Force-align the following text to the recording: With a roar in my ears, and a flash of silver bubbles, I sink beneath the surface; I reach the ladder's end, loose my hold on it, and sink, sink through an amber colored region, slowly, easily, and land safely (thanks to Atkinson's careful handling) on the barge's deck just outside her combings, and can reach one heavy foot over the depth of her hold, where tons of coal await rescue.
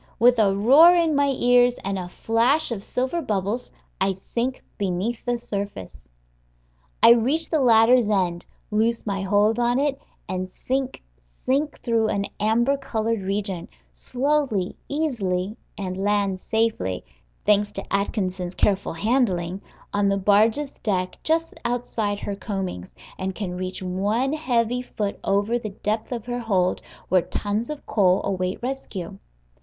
With 0.17 0.39
a 0.39 0.55
roar 0.55 0.95
in 0.95 1.13
my 1.15 1.27
ears, 1.29 1.75
and 1.83 1.99
a 1.99 2.09
flash 2.09 2.71
of 2.71 2.83
silver 2.83 3.21
bubbles, 3.21 3.71
I 4.01 4.13
sink 4.13 4.63
beneath 4.79 5.23
the 5.25 5.37
surface; 5.37 6.09
I 7.03 7.11
reach 7.11 7.51
the 7.51 7.61
ladder's 7.61 8.09
end, 8.09 8.47
loose 8.71 9.05
my 9.05 9.21
hold 9.21 9.59
on 9.59 9.77
it, 9.79 10.01
and 10.27 10.49
sink, 10.49 11.03
sink 11.21 11.79
through 11.81 12.07
an 12.07 12.25
amber 12.39 12.77
colored 12.77 13.21
region, 13.21 13.67
slowly, 13.93 14.75
easily, 14.89 15.55
and 15.77 15.95
land 16.03 16.39
safely 16.39 17.05
(thanks 17.45 17.71
to 17.73 17.85
Atkinson's 17.93 18.55
careful 18.55 18.93
handling) 18.93 19.61
on 19.93 20.09
the 20.09 20.17
barge's 20.17 20.79
deck 20.79 21.17
just 21.21 21.53
outside 21.63 22.19
her 22.21 22.35
combings, 22.35 22.91
and 23.19 23.35
can 23.35 23.55
reach 23.55 23.83
one 23.83 24.33
heavy 24.33 24.81
foot 24.81 25.19
over 25.23 25.59
the 25.59 25.69
depth 25.69 26.11
of 26.11 26.25
her 26.25 26.39
hold, 26.39 26.81
where 27.09 27.21
tons 27.21 27.69
of 27.69 27.85
coal 27.85 28.23
await 28.23 28.63
rescue. 28.63 29.19